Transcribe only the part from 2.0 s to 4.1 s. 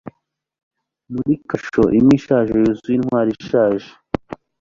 ishaje, yuzuye intwari ishaje